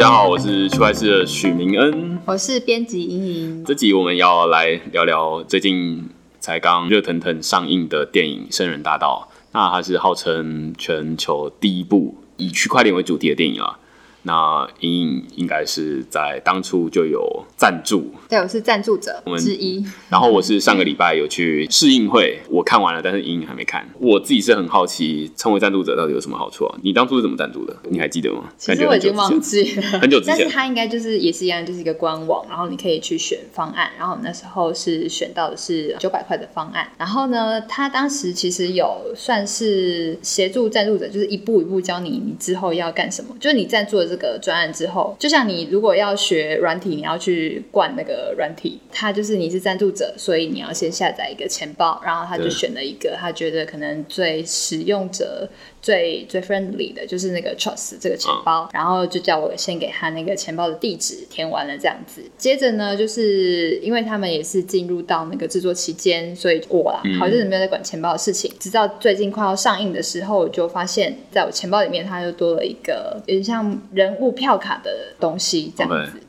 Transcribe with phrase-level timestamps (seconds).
[0.00, 3.64] 大家好，我是区块市的许明恩，我是编辑莹莹。
[3.66, 6.08] 这集我们要来聊聊最近
[6.38, 13.78] 才刚热腾腾上映的电影《圣人大盗》，那它是号称全球第一部以区块链为主题的电影啊。
[14.22, 19.84] 那莹莹应该是在当初就有赞助，对，我是赞助者之一。
[20.10, 23.88] 然后我是上个礼拜有去试映会，我看完了，但是莹莹还没看。
[23.98, 26.78] 我自己是很好奇，成为赞助者到底有什么好处啊？
[26.82, 27.74] 你当初是怎么赞助的？
[27.88, 28.44] 你还记得吗？
[28.58, 30.36] 其实我已经忘记了，很久之前。
[30.36, 33.90] 但是它应该就是也是一样，就是一个官网，然后你可以去选方案。
[33.98, 36.86] 然后那时候是选到的是九百块的方案。
[36.98, 44.09] 然后呢，他当时其实有算是协助赞助者，就是一步一步教你你之后要干什么，就是你赞助的。
[44.10, 55.48] 这个专案之后，就像你如果要学软体，你要去灌那个软体，他就是你是赞助者，所以你要先下载一个钱包，然后他就选了一个他觉得可能最使用者
[55.82, 62.22] 最最 friendly 的，就是那个 Trust 这个钱包，然后就叫我先给他那个钱包的地址，填完了这样子。
[62.36, 73.60] 接着呢，就是因为他们也是进入到那个制作期间，所以我啦，好像是没有在管钱包的事情，直到最近快要上映的时候，就发现在我钱包里面，它又多了一个有点像。
[73.92, 76.20] 人物票卡的东西这样子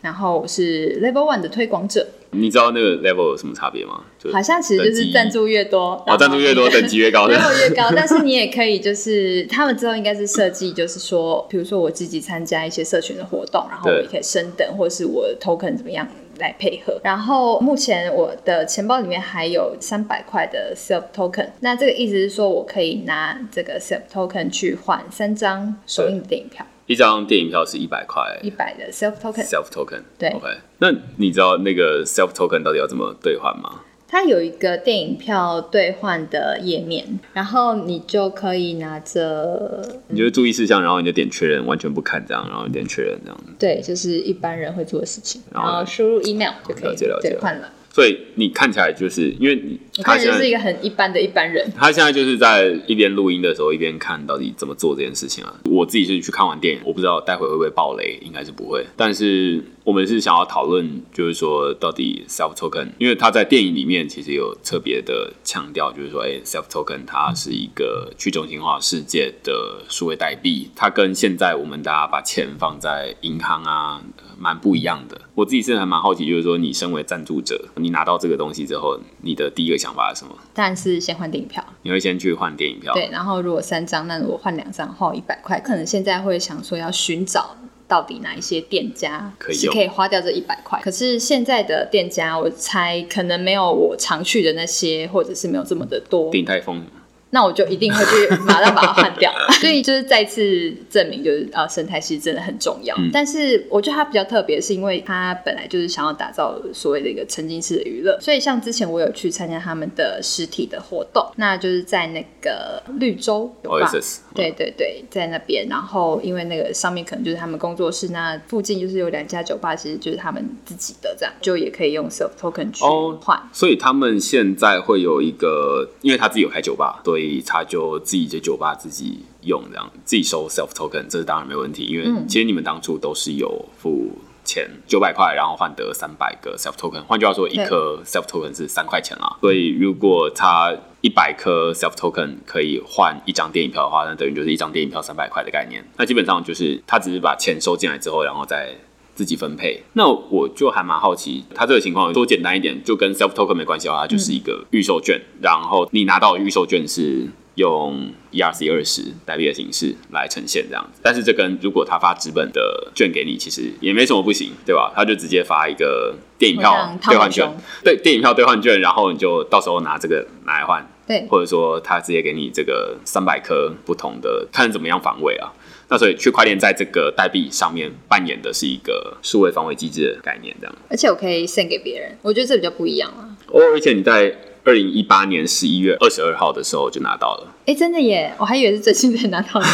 [0.00, 2.06] 然后我是 Level One 的推广者。
[2.32, 4.02] 你知道那个 Level 有什么差别吗？
[4.32, 7.90] 好像其实就是赞助越多，哦，赞助越多 等级越高，Level 越高。
[7.94, 16.06] 但是你也可以就是他们之后应该是设计，就是说，比如说我积极参加一些社群的活动，然后我也可以升等，或者是我的 token 怎么样
[16.38, 17.00] 来配合。
[17.02, 26.64] 然后目前我的钱包里面还有三百块的 self token，那这个意思是说我可以拿这个 self token 去换三张首映的电影票。
[26.90, 29.44] 一张电影票是一百块，一百的 self token。
[29.44, 30.48] self token，对，OK。
[30.78, 33.82] 那你知道那个 self token 到底要怎么兑换吗？
[34.08, 43.40] 它有一个电影票兑换的页面，然后你就可以拿着，你就注意事项，然后你就点确认，完全不看这样，然后点确认这样。
[43.56, 47.68] 对，就是一般人会做的事情，然后输入 email 就可以兑换了。
[47.92, 51.68] 所以你看起来就是因为你，他现在是一个很一般的一般人。
[51.76, 55.54] 他现在就是在一边录音的时候一边看到底怎么做这件事情啊。
[55.64, 58.86] 我自己是去看完电影，我不知道待会会不会爆雷，应该是不会。
[58.96, 74.00] 但是我们是想要讨论，就是说到底 self token，因为他在电影里面其实有特别的强调，就是说，哎，self token 它是一个去中心化世界的数位代币，它跟现在我们大家把钱放在银行啊。
[74.40, 80.34] 蛮不一样的，我自己是还蛮好奇，就是说你身为赞助者，你拿到这个东西之后，你的第一个想法是什么？
[80.54, 81.62] 当然是先换电影票。
[81.82, 82.94] 你会先去换电影票？
[82.94, 87.54] 对，然后如果三张，那如果换两张，花一百块，可能现在会想说要寻找
[87.86, 90.80] 到底哪一些店家是可以花掉这一百块。
[90.82, 96.30] 可是现在的店家，我猜可能没有我常去的那些，或者是没有这么的多。
[96.30, 96.82] 鼎泰丰。
[97.30, 102.94] 那我就一定会去 马上把它换掉，所以就是再次证明，就是呃，生态系真的很重要。
[102.98, 108.18] 嗯、但是我觉得它比较特别，是因为它本来就是想要打造所谓的一个沉浸式的娱乐。
[108.20, 115.66] 所以像之前我有去参加他们的实体的活动，那就是在那个绿洲有吧？Oasis, 对对对，在那边。
[115.68, 123.36] 然后因为那个上面可能就是他们工作室，那附近就是有两家酒吧，其实就是他们自己的，这样就也可以用 self token 去换。
[123.36, 131.84] Oh, 所以他们现在会有一个，因为他自己有开酒吧，所以他就自己在酒吧自己用这样，自己收 self token，这是当然没问题。
[131.84, 134.10] 因为其实你们当初都是有付
[134.50, 137.02] 钱九百块，然后换得三百个 self token。
[137.06, 139.36] 换句话说，一颗 self token 是三块钱啦。
[139.40, 145.84] 所以如果他一百颗 self token 可以换一张电影票的话，那等于就是一张电影票三百块的概念。
[145.96, 148.74] 那基本上就是他只是把钱收进来之后，然后再。
[149.12, 164.92] 自己分配，那我就还蛮好奇，他这个情况说简单一点，就跟 self token 没关系的话，它就是一个预售券，嗯，然后你拿到预售券是用 ERC 二十代币的形式来呈现这样子，但是这跟如果他发纸本的券给你，其实也没什么不行，对吧？
[164.94, 167.50] 他就直接发一个电影票兑换券，
[167.84, 175.52] 对，电影票兑换券，然后你就到时候拿这个拿来换，对，或者说他直接给你这个三百颗不同的，看怎么样防卫啊。
[175.92, 180.74] 那所以区块链在这个代币上面扮演的是一个数位防卫机制的概念，这样。
[180.88, 183.26] 而且我可以 send 给别人，我觉得这比较不一样啊。
[183.48, 184.32] 哦，而且你在
[184.70, 187.48] 二零一八年十一月二十二号的时候就拿到了。
[187.70, 188.34] 哎、欸，真的耶！
[188.36, 189.66] 我还以为是最近才拿到的。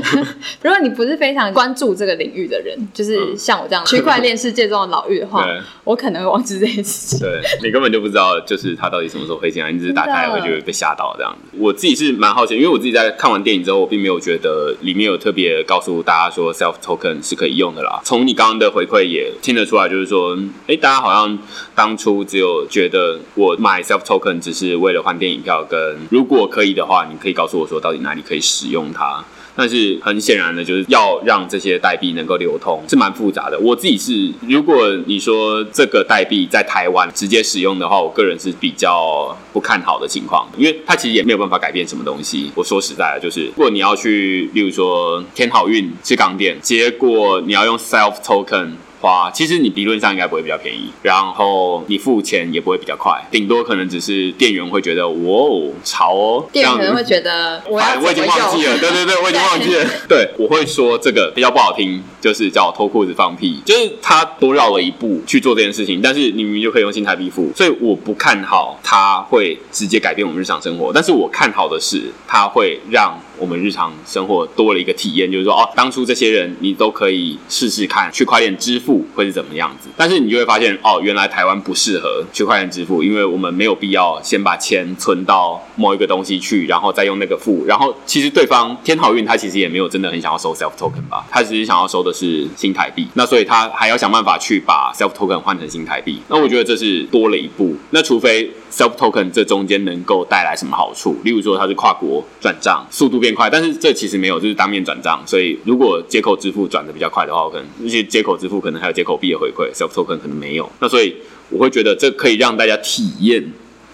[0.64, 5.46] 如果你不是非常关注这个领域的人，就是像我这样区块链世界中的老玉的话，
[5.84, 7.18] 我可能会忘记这件事情。
[7.18, 11.58] 对，你根本就不知道，就是他到底什么时候会进来，你只是打开会就会被吓到这样子。
[11.58, 18.00] 我自己是蛮好奇，因为我自己在看完电影之后，我并没有觉得里面有特别告诉大家说 self token 是可以用的啦。
[18.04, 21.38] 从你刚刚的回馈也听得出来，就是说，哎、欸，大家好像
[21.74, 29.22] 当初只有觉得我买 self token 只是为了换电影票，跟如果可以的话，你可以告诉我说到底哪里可以使用它。
[29.56, 33.56] 但是很显然的，就是要让这些代币能够流通是蛮复杂的。
[33.60, 42.50] 我自己是，如果你说这个代币在台湾直接使用的话，我个人是比较不看好的情况，因为它其实也没有办法改变什么东西。
[42.56, 48.70] 我说实在的，就是如果你要去，例如说天好运去港点，结果你要用 self token。
[49.04, 73.18] 花其实你理论上应该不会比较便宜，然后你付钱也不会比较快，顶多可能只是店员会觉得哇哦潮哦，店员可能会觉得我要、哎、我已经忘记了，对对对，我已经 忘记了，对，我会说这个比较不好听，就是叫脱裤子放屁，就是他多绕了一步去做这件事情，但是你明明就可以用新台币付，所以我不看好他会直接改变我们日常生活，但是我看好的是他会让。
[73.38, 87.64] 我们日常生活多了一个体验，就是说哦，当初这些人你都可以试试看区块链支付会是怎么样子，但是你就会发现哦，原来台湾不适合区块链支付，因为我们没有必要先把钱存到某一个东西去，然后再用那个付。
[87.66, 93.06] 然后其实对方天好运他其实也没有真的很想要收 self token 吧，他只是想要收的是新台币。
[93.14, 96.20] 那所以他还要想办法去把 self token 换成新台币。
[96.28, 97.74] 那我觉得这是多了一步。
[97.90, 105.22] 那除非 self token 这中间能够带来什么好处，例如说它是跨国转账速度变快，但是这其实没有，就是当面转账。
[105.26, 110.70] 所以如果接口支付转的比较快的话，我可能那些接口支付可能还有接口币的回馈，self token 可能没有。
[110.80, 111.14] 那所以
[111.48, 113.42] 我会觉得这可以让大家体验。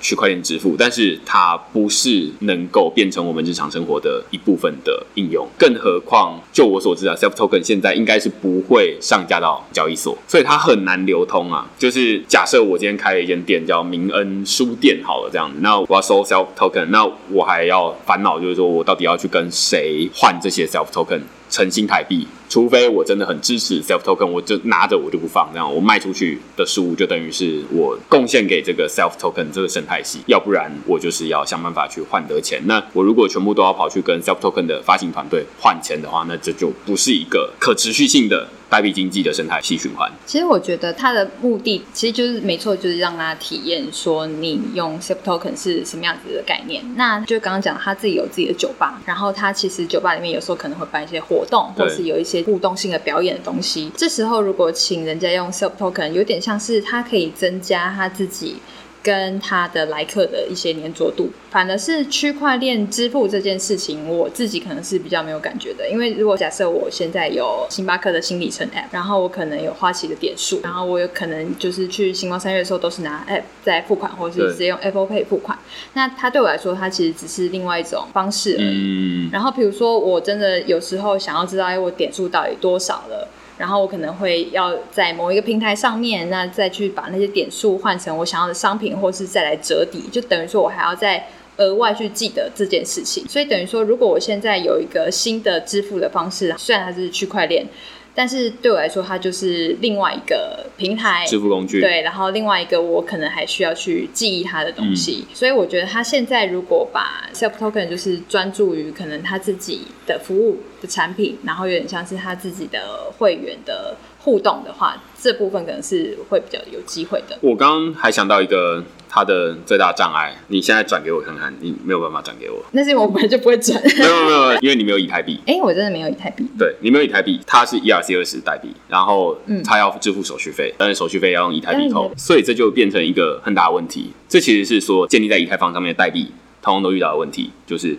[0.00, 5.46] 区块链支付，但是它不是能够变成我们日常生活的一部分的应用。
[5.58, 11.68] 更何况，就我所知啊，Self Token 现在应该是不会上架到交易所，所以它很难流通啊。
[11.78, 21.20] 就是假设我今天开了一间店叫明恩书店，好了，这样，那我要收 Self Token，那我还要烦恼，就是说我到底要去跟谁换这些 Self Token？
[21.50, 32.60] 成新台币，除非我真的很支持 self token，我就拿着我就不放，这样我卖出去的书就等于是我贡献给这个 self token 这个生态系，要不然我就是要想办法去换得钱。
[32.66, 38.48] 那我如果全部都要跑去跟 self token 的发行团队换钱的话，那这就不是一个可持续性的。
[38.70, 46.80] 代币经济的生态系循环，其实我觉得它的目的其实就是没错，就是让大家体验说你用 self token 是什么样子的概念。
[46.94, 53.90] 那就刚刚讲他自己有自己的酒吧，然后他其实酒吧里面有时候可能会办一些活动，或是有一些互动性的表演的东西。
[53.96, 58.56] 这时候如果请人家用 self token，有点像是他可以增加他自己。
[59.02, 65.88] 跟他的来客的一些黏着度，反而是区块链支付这件事情，我自己可能是比较没有感觉的。
[65.88, 75.58] 因为如果假设我现在有星巴克的新里程 App，然后我可能有花旗的点数，然后我有可能就是去星光三月的时候都是拿 App 在付款，或者是直接用 Apple Pay 付款。
[75.94, 79.30] 那它对我来说，它其实只是另外一种方式而已。
[79.32, 83.28] 然后比如说，我真的有时候想要知道，哎，我点数到底多少了？
[83.60, 91.28] 然后我可能会要在某一个平台上面，那再去把那些点数换成我想要的商品，或是再来折抵，就等于说我还要再
[91.58, 93.28] 额外去记得这件事情。
[93.28, 97.66] 所以等于说，如果我现在有一个新的支付的方式，虽然它是区块链。
[98.14, 101.80] 但是对我来说，它就是另外一个平台支付工具。
[101.80, 105.24] 对，然后另外一个我可能还需要去记忆它的东西。
[105.28, 117.36] 嗯、所以我觉得他现在如果把 Self Token 就是专注于可能他自己的服务的产品，然后有点像是他自己的会员的互动的话，这部分可能是会比较有机会的。
[117.40, 118.84] 我刚刚还想到一个。
[119.12, 122.64] 它的最大障碍，你现在转给我看看，你没有办法转给我。
[122.70, 123.76] 那是因为我本来就不会转。
[123.98, 125.36] 没有没有，因为你没有以太币。
[125.48, 126.46] 哎、欸，我真的没有以太币。
[126.56, 134.12] 对，你没有以太币，它是 ERC 二十代币，然后它要支付手续费，但是手续费要用以太币扣，所以这就变成一个很大的问题。
[134.28, 136.30] 这其实是说建立在以太坊上面的代币，
[136.62, 137.98] 通通都遇到的问题，就是。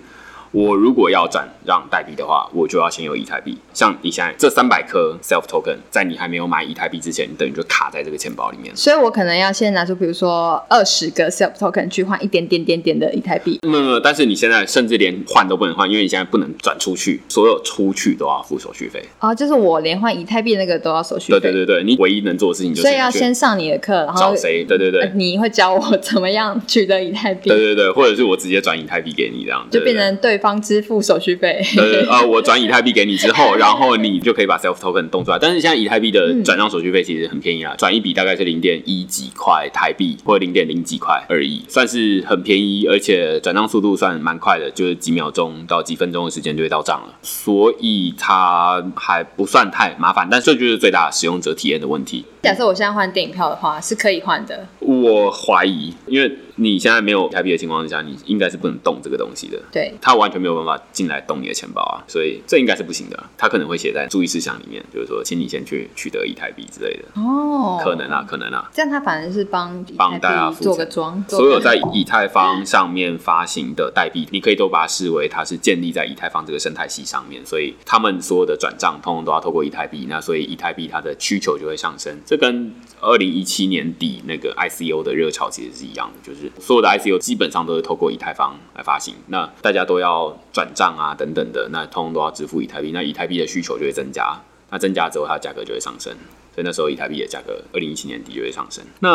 [0.51, 3.57] 我如果要转让代币的话，我就要先有以太币。
[3.73, 8.75] 像你现在这三百颗 self token，在你还没有买以太币之前，你等于就卡在这个钱包里面。
[8.75, 13.59] 所以我可能要先拿出，比如说二十个 self token 去换一点点点点的以太币。
[13.63, 19.01] 没有没有，但是你现在甚至连换都不能换，因为你现在不能转出去，所有出去都要付手续费。
[19.19, 21.39] 哦，就是我连换以太币那个都要手续费。
[21.39, 22.81] 对对对对，你唯一能做的事情就是。
[22.81, 24.65] 所以要先上你的课，然后找谁？
[24.65, 27.49] 对对对，你会教我怎么样取得以太币？
[27.49, 31.61] 对对对，或者是我直接转以太币给你这样，就变成对方支付手续费。
[31.77, 35.39] 呃呃，我转以太币给你之后，然后你就可以把 self token 动出来。
[35.39, 50.27] 但是现在以太币的转账手续费其实很便宜啊，转一笔大概是零点一几块台币，或者零点零几块而已，算是很便宜，而且转账速度算蛮快的，就是几秒钟到几分钟的时间就会到账了，所以它还不算太麻烦。
[50.29, 52.25] 但这就是最大的使用者体验的问题。
[52.41, 54.67] 假设我现在换电影票的话，是可以换的。
[54.79, 56.31] 我怀疑，因为
[56.61, 59.59] 你现在没有以太币的情况之下，你应该是不能动这个东西的。
[59.71, 63.23] 对，他完全没有办法进来动你的钱包啊，所以这应该是不行的。
[63.35, 67.19] 他可能会写在注意事项里面，就是说，请你先去取得以太币之类的。
[67.19, 68.69] 哦，可能啊，可能啊。
[68.71, 71.23] 这样他反而是帮帮大家做个庄。
[71.27, 80.05] 所有在以太坊上面发行的代币，你可以都把它视为它是建立在以太坊这个生态系上面，所以他们所有的转账通通都要透过以太币。
[80.07, 82.15] 那所以以太币它的需求就会上升。
[82.25, 89.15] 这跟二零一七年底那个 ICO 的热潮其实是一样的，就是所有的 ICO 基本上都是透过以太坊来发行。
[89.27, 92.91] 那大家都要转账啊等等的，那通通都要支付以太币。
[92.93, 94.39] 那以太币的需求就会增加，
[94.69, 96.13] 那增加之后它的价格就会上升。
[96.53, 98.83] 所以那时候以太币的价格，二零一七年底就会上升。
[98.99, 99.09] 那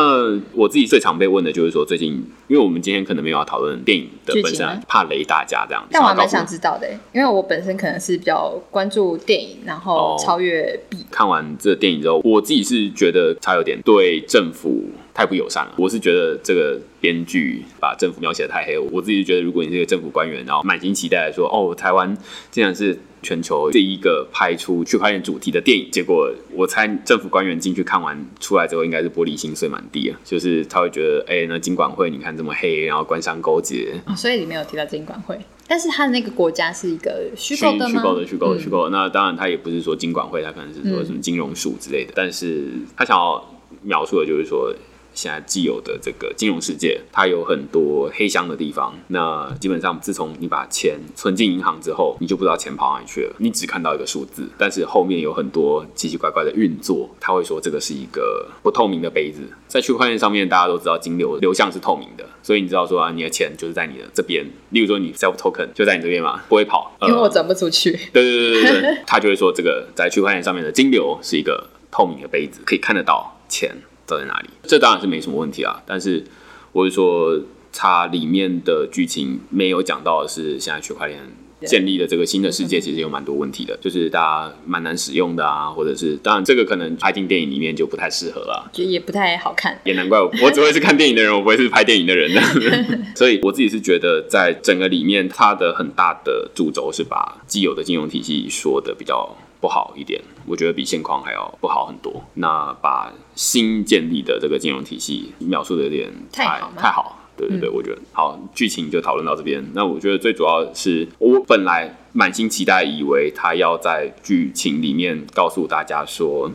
[0.55, 2.13] 我自己最常被问的就是说，最近
[2.49, 5.87] 因为我们今天可能没有要讨论电影的本身，怕雷大家这样。
[5.91, 10.97] 但我还蛮想知道的，因为我本身可能是比较关注电影，然后超越币。
[10.97, 14.85] 哦，看完这个电影之后，我自己是觉得它有点对政府
[15.17, 15.73] 太不友善了。
[15.79, 18.79] 我是觉得这个编剧把政府描写的太黑。
[18.79, 22.17] 我自己觉得，如果你是一个政府官员，然后满心期待说，哦，台湾
[22.51, 22.99] 竟然是。
[23.23, 30.21] 全球第一个拍出区块链主题的电影，结果我猜政府官员进去看完出来之后，应该是玻璃心碎满地啊！
[30.23, 37.91] 就是他会觉得，哎、欸，那金管会你看这么黑，然后官商勾结、哦，所以里面有提到金管会，但是他的那个国家是一个虚构的吗？
[37.91, 38.91] 虚构的，虚构的，虚构的。
[38.91, 43.45] 那当然，他也不是说金管会，他可能是说什么金融署之类的，嗯、但是他想要
[43.83, 44.73] 描述的就是说。
[45.17, 48.95] 现在既有的这个金融世界，它有很多黑箱的地方。
[49.09, 53.35] 那基本上，自从你把钱存进银行之后，你就不知道钱跑哪里去了。
[53.39, 57.09] 你只看到一个数字，但是后面有很多奇奇怪怪的运作。
[57.19, 59.41] 他会说这个是一个不透明的杯子。
[59.67, 64.45] 在区块链上面，大家都知道金流流向是透明的，所以你知道说啊，你的钱就是在你的这边。
[64.71, 67.91] 例如说，你 self token 就在你这边嘛，不会跑，因为我转不出去。
[68.13, 73.75] 对对对对对，他就会说这个在区块链上面的金流是一个透明的杯子，可以看得到钱。
[74.07, 74.49] 走在哪里？
[74.63, 75.83] 这当然是没什么问题啊。
[75.87, 76.25] 但是
[76.73, 77.39] 我是说，
[77.73, 81.21] 它里面的剧情没有讲到的是，现在区块链
[81.63, 89.79] 建立的这个新的世界，其实有蛮多问题的，就是大家蛮难使用的啊，或者是当然这个可能拍进电影里面就不太适合了，就也不太好看。
[89.85, 92.31] 也难怪我，我只会是看电影的人，我不会是拍电影的人。
[93.17, 99.37] 所以我自己是觉得，在整个里面，它的很大的主轴是把既有的金融体系说的比较。
[99.61, 102.23] 不好一点，我觉得比现况还要不好很多。
[102.35, 108.39] 那把新建立的这个金融体系描述的有点太太好，太好，对对对，嗯、我觉得好。
[108.55, 109.65] 剧情就讨论到这边。
[109.75, 116.51] 那我觉得最主要是我本来满心期待，以为他要在剧情里面告诉大家说，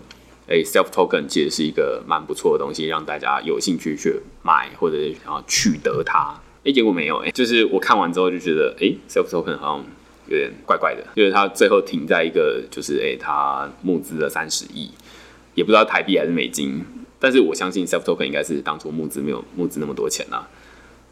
[0.47, 6.39] 哎，self token 其实是一个蛮不错的东西，让大家有兴趣去买或者想要取得它。
[6.63, 9.85] 哎，结果没有，哎，就是我看完之后就觉得，哎，self token 好像。
[10.31, 14.89] 有点怪怪的，就是他最后停在一个，就是哎、他募资了三十亿，
[15.53, 16.81] 也不知道台币还是美金，
[17.19, 20.47] 但是我相信 Self Token 应该是当初募资没有募资那么多钱啊。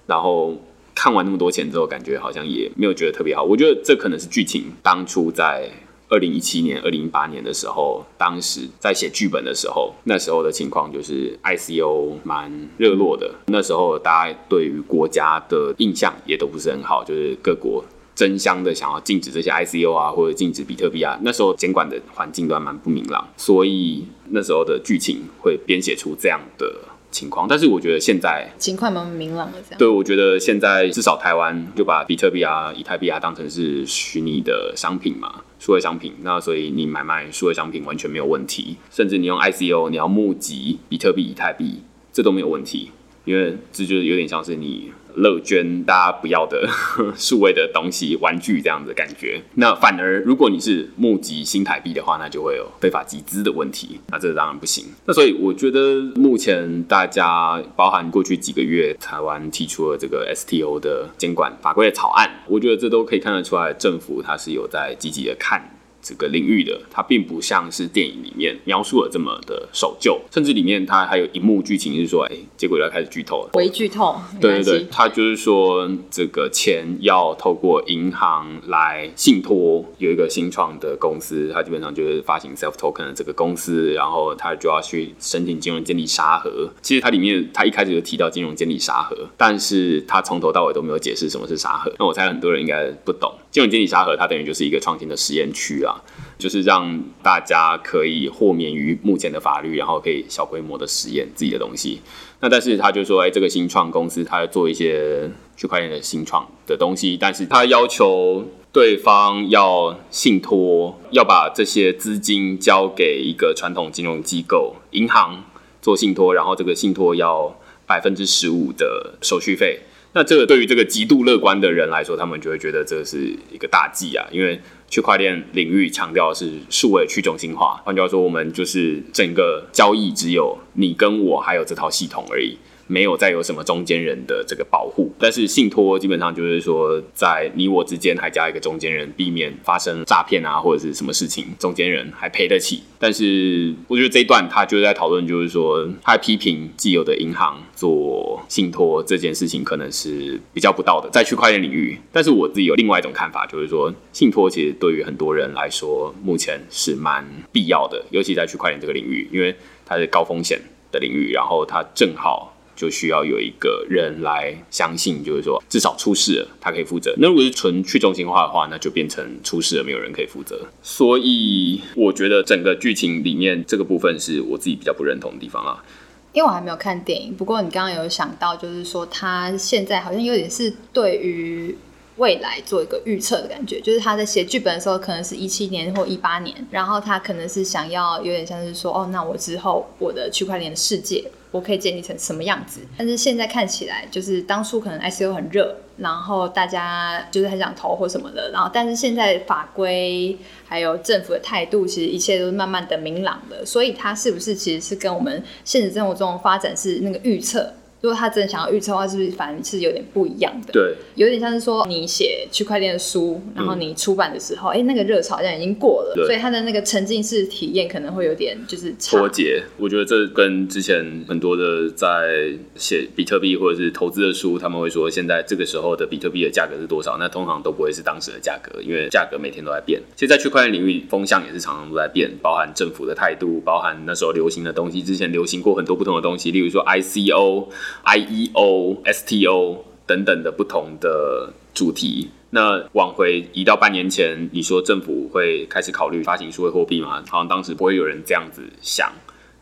[0.08, 0.58] 然后
[0.96, 3.44] 看完那么多钱之后，感觉好像也没有觉得特别好。
[3.44, 5.70] 我觉得这可能是剧情当初在
[6.10, 17.86] 二零一七年、二零一八年的时候，当时在写剧本的时候，那时候的情况就是 ICO 蛮热络的，那时候大家对于国家的印象也都不是很好，就是各国。
[18.20, 26.70] 争相的想要禁止这些 ICO 啊，或者禁止比特币啊，那时候监管的环境都还蛮不明朗，所以那时候的剧情会编写出这样的
[27.12, 27.48] 情况。
[27.48, 29.80] 但是我觉得现在情况蛮明朗的，这样。
[29.80, 36.12] 对，我觉得现在至少台湾就把比特币啊、以太币啊当成是虚拟的商品嘛，数位商品。
[36.22, 41.80] 那所以你买卖数位商品完全没有问题，甚至你用 ICO，你要募集比特币、以太币，
[42.12, 42.92] 这都没有问题，
[43.24, 44.92] 因为这就是有点像是你。
[45.16, 46.68] 乐捐大家不要的
[47.16, 49.42] 数位的东西、玩具这样子的感觉。
[49.56, 54.00] 那反而如果你是募集新台币的话，那就会有非法集资的问题。
[54.10, 54.86] 那这当然不行。
[55.06, 65.62] 那所以我觉得目前大家包含过去几个月台湾提出了这个 STO 的监管法规的草案，我觉得这都可以看得出来，政府它是有在积极的看。
[66.01, 74.15] 这个领域的它并不像是电影里面描述的这么的守旧，甚至里面它还有一幕剧情是说，哎，结果要开始剧透了，微剧透。
[74.39, 86.70] 对对对，它就是说这个钱要透过银行来信托，有一个新创的公司，它基本上就是发行 self token 的这个公司，然后它就要去申请金融监理沙盒。
[86.82, 91.91] 其实它里面它一开始就提到金融监理沙盒，但是它从头到尾都没有解释什么是沙盒。
[92.00, 95.88] 那我猜很多人应该不懂，金融监理沙盒它等于就是一个创新的实验区啊。
[96.38, 102.01] 就是让大家可以豁免于目前的法律，然后可以小规模的实验自己的东西。
[102.41, 115.43] 那但是他就说，哎，这个新创公司他要做一些区块链的新创的东西，但是他要求对方要信托，要把这些资金交给一个传统金融机构银行
[115.81, 117.53] 做信托，然后这个信托要
[117.86, 119.81] 百分之十五的手续费。
[120.13, 132.58] 那这个对于这个极度乐观的人来说，他们就会觉得这是一个大忌啊，因为区块链领域强调的是数位去中心化，换句话说，我们就是整个交易只有你跟我还有这套系统而已。
[132.91, 142.81] 没有再有什么中间人的这个保护，但是信托基本上就是说，在你我之间还加一个中间人，避免发生诈骗啊或者是什么事情，中间人还赔得起。
[142.98, 151.96] 但是我觉得这一段他就是在讨论，就是说他批评既有的银行做信托这件事情可能是比较不道德，在区块链领域。
[152.12, 159.55] 但是我自己有另外一种看法，就是说信托其实对于很多人来说，目前是蛮必要的，尤其在区块链这个领域，因为
[159.86, 160.60] 它是高风险
[160.91, 162.55] 的领域，然后它正好。
[162.80, 167.14] 就需要有一个人来相信，就是说至少出事了，他可以负责。
[167.18, 170.66] 那如果是纯去中心化的话，那就变成出事了，没有人可以负责。
[170.82, 175.84] 所以我觉得整个剧情里面这个部分是我自己比较不认同的地方啊。
[176.32, 181.76] 因为我还没有看电影，不过你刚刚有想到，就是说他现在好像有点是对于
[182.20, 191.24] 未来做一个预测的感觉，就是他在写剧本的时候，可能是一七年或一八年，然后他可能是想要有点像是说，哦，那我之后我的区块链的世界。
[191.52, 192.80] 我可以建立成什么样子？
[192.96, 207.74] 但是现在看起来，就是当初可能 ICO 很热，然后大家就是很想投或什么的，然后但是现在法规还有政府的态度，其实一切都是慢慢的明朗的，所以它是不是其实是跟我们现实生活中的发展是那个预测？
[208.01, 210.72] 如果他真的想要预测的话，是不是反而是有点不一样的？
[210.72, 219.62] 对，有点像是说你写区块链的书，然后你出版的时候，哎、嗯，那个热潮好像已经过了，所以他的那个沉浸式体验可能会有点就是脱节。
[219.77, 227.18] 我觉得这跟之前很多的在写比特币或者是投资的书，他们会说现在这个时候的比特币的价格是多少？
[227.20, 230.01] 那通常都不会是当时的价格，因为价格每天都在变。
[230.15, 237.68] 其实，在区块链领域，风向也是常常都在变，包含政府的态度，包含那时候流行的东西，之前流行过很多不同的东西，例如说 ICO。
[238.05, 242.29] IEO、STO 等等的不同的主题。
[242.51, 247.24] 那往回移到半年前，你说政府会开始考虑发行数位货币吗？
[247.29, 249.12] 好像当时不会有人这样子想，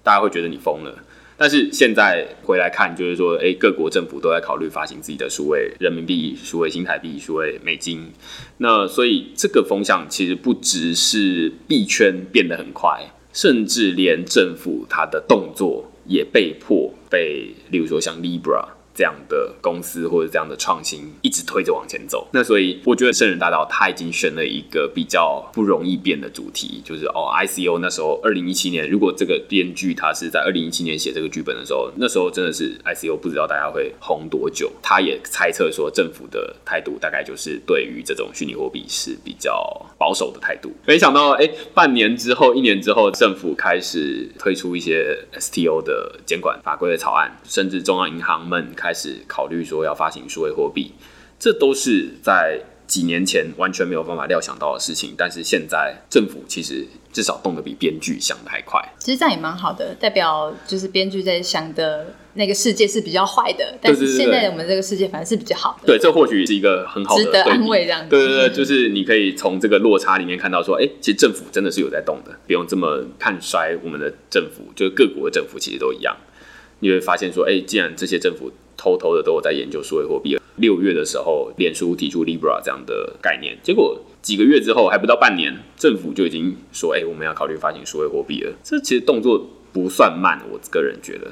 [0.03, 1.03] 大家会觉得你疯了。
[1.39, 8.11] 但是现在回来看，就是说，诶，各国政府都在考虑发行自己的数位人民币、数位新台币、数位美金。
[8.57, 16.93] 那所以这个风向其实不只是币圈变得很快，甚至连政府它的动作也被迫。
[17.09, 18.67] 被，例如说像 Libra
[18.97, 34.71] 这样的公司或者这样的创新一直推着往前走，那所以我觉得圣人大道他已经选了一个比较不容易变的主题，就是哦，ICO 那时候二零一七年，如果这个编剧他是在二零一七年写这个剧本的时候，那时候真的是 ICO 不知道大家会红多久。
[34.81, 40.73] 他也猜测说政府的态度大概就是对于这种虚拟货币是比较保守的态度。
[40.87, 48.86] 没想到哎，半年之后、一年之后，政府开始推出一些 STO 的监管法规的草案，甚至中央银行们开。
[48.87, 50.93] 开始考虑说要发行数位货币，
[51.37, 55.13] 这都是在几年前完全没有办法料想到的事情。
[55.17, 58.81] 但是现在政府其实至少动得比编剧想的还快。
[58.97, 65.87] 其实这样也蛮好的，代表就是编剧在想的那个世界是比较坏的，但是现在我们这个世界反而是比较好的。
[65.87, 68.09] 对，这或许是一个很好的值得安慰这样子。
[68.09, 76.15] 对对对，就是你可以从这个落差里面看到说，哎，其实政府真的是有在动的，不用这么看衰我们的政府，就是各国的政府其实都一样。
[76.79, 80.37] 你会发现说，哎，既然这些政府偷偷的都有在研究数位货币。
[80.57, 91.31] 六月的时候，脸书提出 Libra 这样的概念，结果几个月之后，还不到半年，政府就已经说：“哎，我们要考虑发行数位货币了。”这其实动作不算慢，我个人觉得。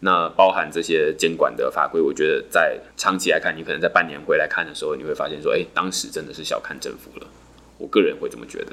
[0.00, 7.26] 那包含这些监管的法规，我觉得在长期来看，你可能在半年回来看的时候，你会发现说：“哎，当时真的是小看政府了。”
[7.82, 8.66] 我个人会这么觉得。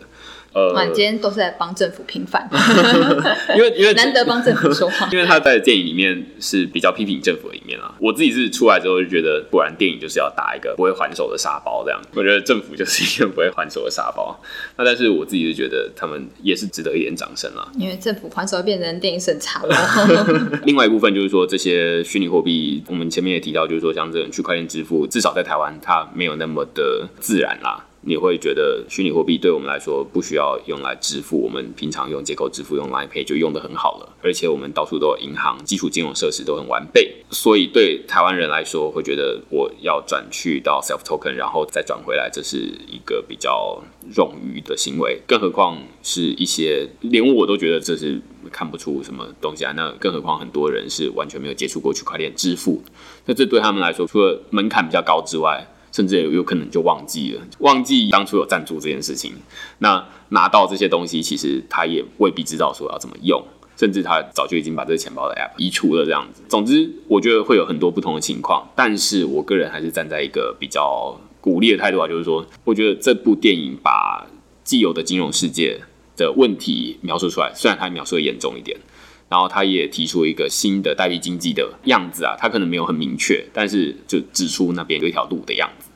[0.52, 2.50] 呃，你今天都是在帮政府平反，
[3.56, 5.08] 因为因为难得帮政府说话。
[5.14, 7.94] 因为他在电影里面是比较批评政府的一面啊。
[8.00, 12.02] 我自己是出来之后就觉得，果然电影就是要打一个不会还手的沙包这样。
[12.16, 14.40] 我觉得政府就是一个不会还手的沙包。
[14.76, 17.72] 那但是我自己就觉得他们也是值得一点掌声了。
[17.78, 19.76] 因为政府还手变成电影审查了。
[20.66, 27.86] 另外一部分就是说，这些虚拟货币，我们前面也提到，就是说像这种区块链支付，至少在台湾它没有那么的自然啦。
[28.02, 43.84] 你会觉得虚拟货币对我们来说不需要用来支付，我们平常用接口支付用 Line Pay 就用得很好了，而且我们到处都有银行，基础金融设施都很完备，所以对台湾人来说会觉得我要转去到 Self Token，然后再转回来，这是一个比较
[44.14, 52.82] 冗余的行为，更何况是一些连我都觉得这是看不出什么东西啊，那更何况很多人是完全没有接触过区块链支付，
[53.26, 55.68] 那这对他们来说，除了门槛比较高之外，
[56.00, 59.34] 甚至有有可能就忘记了，忘记当初有赞助这件事情。
[59.80, 63.44] 那拿到这些东西，其实他也未必知道说要怎么用，
[63.76, 66.42] 甚至他早就已经把这个钱包的 App 移除了这样子。
[66.48, 74.26] 总之，我觉得会有很多不同的情况，但是我个人还是站在一个比较鼓励的态度啊，就是说，我觉得这部电影把
[74.64, 75.82] 既有的金融世界
[76.16, 78.80] 的问题描述出来，虽然它描述的严重一点，
[79.28, 85.89] 然后他也提出一个新的代币经济的样子啊，他可能没有很明确，但是就指出那边有一条路的样子。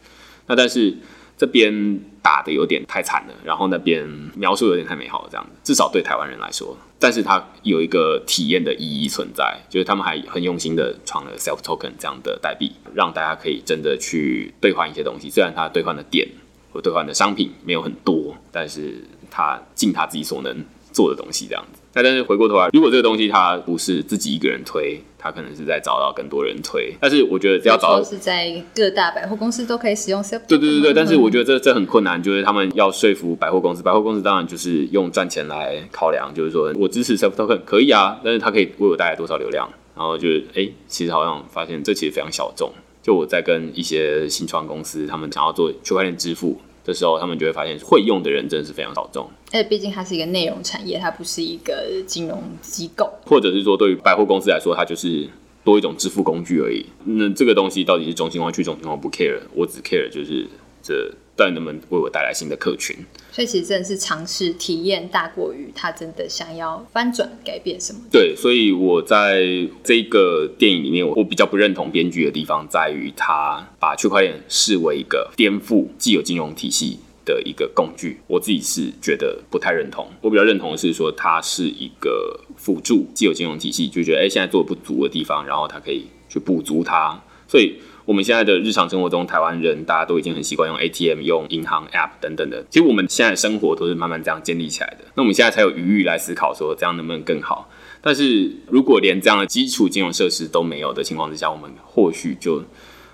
[0.48, 0.96] 那但是
[1.38, 16.28] 这边打的有点太惨了，然后那边描述有点太美好了，这样子，至少对台湾人来说，但是它有一个体验的意义存在，就是他们还很用心的创了 Self Token 这样的代币，让大家可以真的去兑换一些东西，虽然它兑换的点
[16.72, 21.82] 或兑换的商品没有很多，但是他尽他自己所能做的东西这样子。
[21.94, 26.94] 那但是回过头来，如果这个东西它不是自己一个人推，它可能是在找到更多人推。
[27.00, 30.42] 但是我觉得只要找到是在各大百货公司都可以使用 Self。
[30.48, 39.70] 对对对对，但是我觉得这这很困难，就是他们要说服百货公司，百货公司当然就是用赚钱来考量，就是说我支持 Self Token 可以啊，但是它可以为我带来多少流量？
[39.96, 42.70] 然后就是哎，其实好像发现这其实非常小众。
[43.02, 46.60] 就我在跟一些新创公司，他们想要做区块链支付。
[46.86, 49.26] 的时候，他们就会发现会用的人真的是非常小众。
[49.54, 55.30] 而且毕竟它是一个内容产业，它不是一个金融机构，或者是说对于百货公司来说，它就是
[55.64, 56.86] 多一种支付工具而已。
[57.06, 60.46] 那这个东西到底是中心化去中心化不 care，我只 care 就是
[60.82, 61.14] 这。
[61.36, 62.96] 但能不能为我带来新的客群？
[63.32, 68.00] 所以其实真的是尝试体验大过于他真的想要翻转改变什么。
[68.12, 69.42] 对，所以我在
[69.84, 78.20] 这个电影里面，我比较不认同编剧的地方在于他把区块链视为一个颠覆既有金融体系的一个工具。
[78.28, 80.08] 我自己是觉得不太认同。
[80.22, 87.22] 我比较认同的是说，它是一个辅助既有金融体系，就觉得哎，现在做的不足的地方，然后它可以去补足它。
[87.48, 87.76] 所以。
[88.06, 92.62] 我们现在的日常生活中，台湾人大家都已经很习惯用 ATM、用银行 App 等等的。
[92.70, 95.06] 其实我们现在的生活都是慢慢这样建立起来的。
[95.16, 97.70] 那我们现在才有余裕来思考说，这样能不能更好？
[98.02, 102.62] 但是如果连这样的基础金融设施都没有的情况之下，我们或许就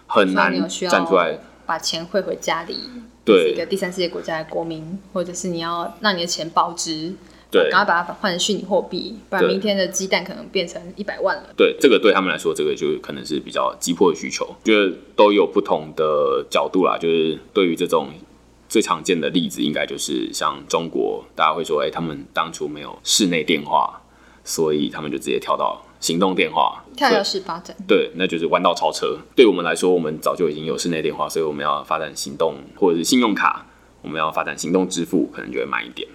[0.07, 1.37] 很难站出来
[1.69, 2.79] 把钱汇回家里。
[3.23, 7.13] 对，一个第三世界国家的国民，或者是你要让你的钱保值。
[7.51, 11.49] 对，赶快把它换成虚拟货币，不然明天的鸡蛋可能变成一百万了。
[11.55, 14.47] 对，这个对他们来说，这个就可能是比较急迫的需求。
[14.63, 18.09] 觉得都有不同的角度啦，就是对于这种
[18.67, 23.99] 最常见的例子，应该就是像中国，大家会说，哎、欸，他们当初没有室内电话，
[24.43, 27.75] 所以他们就直接跳到行动电话，跳跃式发展。
[27.87, 29.17] 对，那就是弯道超车。
[29.35, 33.65] 对我们来说，我们早就已经有室内电话，所以我们要发展行动或者是信用卡，
[34.01, 36.07] 我们要发展行动支付，可能就会慢一点，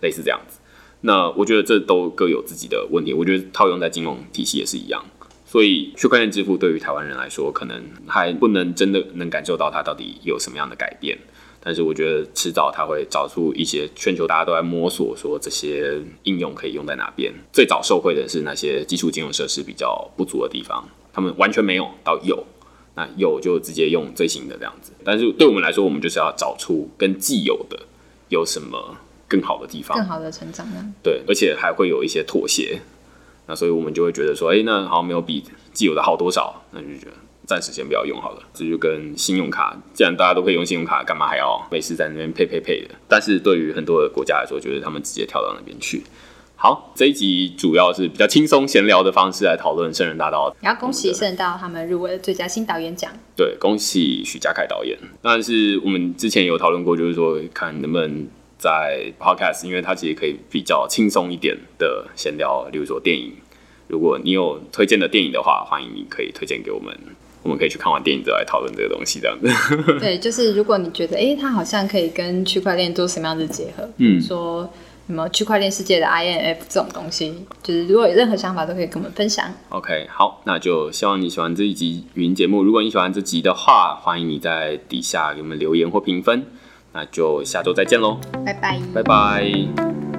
[0.00, 0.58] 类似这样子。
[1.00, 5.04] 那我觉得这都各有自己的问题，我觉得套用在金融体系也是一样。
[5.44, 11.18] 所以区块链支付对于台湾人来说，可能还不能真的能感受到它到底有什么样的改变。
[11.64, 17.32] 但是我觉得迟早它会找出一些全球大家都在摸索，说这些应用可以用在哪边。
[17.52, 22.44] 最早受惠的是那些基础金融设施比较不足的地方，他们完全没有到有，
[22.96, 24.92] 那有就直接用最新的这样子。
[25.04, 27.78] 但是对我们来说，我们就是要找出跟既有的
[28.28, 28.96] 有什么。
[29.28, 30.92] 更好的地方，更好的成长呢？
[31.02, 32.78] 对，而且还会有一些妥协，
[33.46, 37.12] 那所以我们就会觉得说，哎、欸，那好像没有比既有的好多少，那就觉得
[37.52, 38.42] 暂时先不要用好了。
[38.54, 42.94] 这就跟信用卡，既然大家都可以用信用卡，干嘛还要每次在那边配配配的？
[43.06, 46.02] 但是对于很多的国家来说，就是他们直接跳到那边去。
[46.56, 53.12] 好，这一集主要是比较轻松闲聊的方式来讨论《圣人大道》，然后恭喜《圣人大道》他们入围了最佳新导演奖。
[53.36, 54.98] 对，恭喜许家凯导演。
[55.20, 58.26] 但是我们之前有讨论过，就是说看能不能。
[58.62, 63.32] 在 Podcast，因为它其实可以比较轻松一点的闲聊，例如说电影。
[63.88, 66.96] 如果你有推荐的电影的话，欢迎你可以推荐给我们，
[67.42, 69.48] 我们可以去看完电影之后来讨论这个东西，这样子。
[69.98, 74.68] 对，就是如果你觉得，哎、欸，它好像可以跟区块链做什么样的结合，嗯，说
[75.06, 79.52] 什么区块链世界的 INF 这种东西，就是如果有任何想法都可以跟我们分享。
[79.70, 82.62] OK，好，那就希望你喜欢这一集语音节目。
[82.62, 86.46] 如果你喜欢这集的话，欢迎你在底下给我们留言或评分。
[86.94, 90.11] 那就下周再见喽，拜拜，拜拜。